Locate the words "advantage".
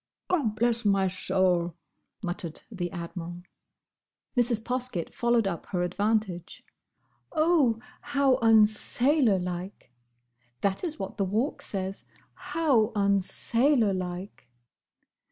5.83-6.63